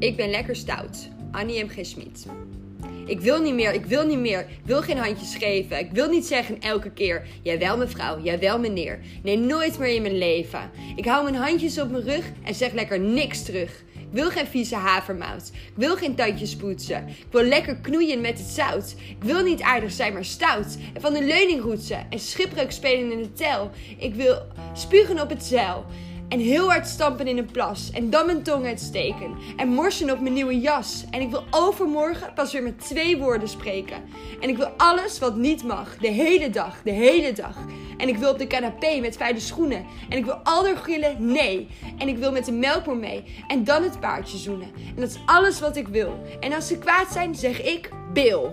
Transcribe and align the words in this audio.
Ik 0.00 0.16
ben 0.16 0.30
lekker 0.30 0.56
stout. 0.56 1.08
Annie 1.30 1.64
M. 1.64 1.68
G. 1.68 1.78
Schmid. 1.82 2.26
Ik 3.06 3.20
wil 3.20 3.40
niet 3.40 3.54
meer, 3.54 3.74
ik 3.74 3.84
wil 3.84 4.06
niet 4.06 4.18
meer. 4.18 4.40
Ik 4.40 4.60
wil 4.64 4.82
geen 4.82 4.96
handjes 4.96 5.34
geven. 5.34 5.78
Ik 5.78 5.90
wil 5.92 6.08
niet 6.08 6.26
zeggen 6.26 6.60
elke 6.60 6.90
keer: 6.90 7.26
Jawel, 7.42 7.76
mevrouw, 7.76 8.22
jawel, 8.22 8.58
meneer. 8.58 9.00
Nee, 9.22 9.38
nooit 9.38 9.78
meer 9.78 9.94
in 9.94 10.02
mijn 10.02 10.18
leven. 10.18 10.70
Ik 10.96 11.04
hou 11.04 11.24
mijn 11.24 11.34
handjes 11.34 11.80
op 11.80 11.90
mijn 11.90 12.02
rug 12.02 12.24
en 12.44 12.54
zeg 12.54 12.72
lekker 12.72 13.00
niks 13.00 13.42
terug. 13.42 13.82
Ik 13.94 14.16
wil 14.16 14.30
geen 14.30 14.46
vieze 14.46 14.74
havermout. 14.74 15.50
Ik 15.52 15.72
wil 15.74 15.96
geen 15.96 16.14
tandjes 16.14 16.56
poetsen. 16.56 17.08
Ik 17.08 17.26
wil 17.30 17.42
lekker 17.44 17.76
knoeien 17.76 18.20
met 18.20 18.38
het 18.38 18.48
zout. 18.48 18.94
Ik 19.08 19.22
wil 19.22 19.42
niet 19.42 19.60
aardig 19.60 19.92
zijn, 19.92 20.12
maar 20.12 20.24
stout. 20.24 20.76
En 20.94 21.00
van 21.00 21.12
de 21.12 21.24
leuning 21.24 21.62
roetsen 21.62 22.06
en 22.10 22.18
schipbreuk 22.18 22.70
spelen 22.70 23.12
in 23.12 23.22
de 23.22 23.32
tel. 23.32 23.70
Ik 23.98 24.14
wil 24.14 24.42
spugen 24.72 25.20
op 25.20 25.28
het 25.28 25.44
zeil. 25.44 25.86
En 26.30 26.38
heel 26.38 26.70
hard 26.70 26.86
stampen 26.86 27.26
in 27.26 27.38
een 27.38 27.50
plas. 27.50 27.90
En 27.90 28.10
dan 28.10 28.26
mijn 28.26 28.42
tong 28.42 28.66
uitsteken. 28.66 29.36
En 29.56 29.68
morsen 29.68 30.10
op 30.10 30.20
mijn 30.20 30.34
nieuwe 30.34 30.60
jas. 30.60 31.04
En 31.10 31.20
ik 31.20 31.30
wil 31.30 31.44
overmorgen 31.50 32.32
pas 32.34 32.52
weer 32.52 32.62
met 32.62 32.80
twee 32.80 33.18
woorden 33.18 33.48
spreken. 33.48 34.02
En 34.40 34.48
ik 34.48 34.56
wil 34.56 34.68
alles 34.76 35.18
wat 35.18 35.36
niet 35.36 35.64
mag. 35.64 35.96
De 35.96 36.08
hele 36.08 36.50
dag, 36.50 36.82
de 36.82 36.90
hele 36.90 37.32
dag. 37.32 37.56
En 37.96 38.08
ik 38.08 38.16
wil 38.16 38.30
op 38.30 38.38
de 38.38 38.46
canapé 38.46 39.00
met 39.00 39.16
vuile 39.16 39.40
schoenen. 39.40 39.84
En 40.08 40.18
ik 40.18 40.24
wil 40.24 40.34
alder 40.34 40.76
gillen, 40.76 41.32
nee. 41.32 41.68
En 41.98 42.08
ik 42.08 42.16
wil 42.16 42.32
met 42.32 42.44
de 42.44 42.52
melkboer 42.52 42.96
mee. 42.96 43.24
En 43.48 43.64
dan 43.64 43.82
het 43.82 44.00
paardje 44.00 44.38
zoenen. 44.38 44.68
En 44.74 45.00
dat 45.00 45.10
is 45.10 45.18
alles 45.26 45.60
wat 45.60 45.76
ik 45.76 45.88
wil. 45.88 46.22
En 46.40 46.52
als 46.52 46.66
ze 46.66 46.78
kwaad 46.78 47.12
zijn, 47.12 47.34
zeg 47.34 47.62
ik 47.62 47.90
Bill. 48.12 48.50